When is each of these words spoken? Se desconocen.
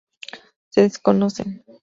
Se 0.71 0.81
desconocen. 0.81 1.63